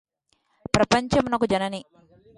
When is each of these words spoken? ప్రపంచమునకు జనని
ప్రపంచమునకు 0.73 1.45
జనని 1.45 1.81